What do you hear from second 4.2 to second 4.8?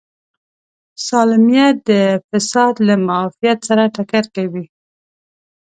کوي.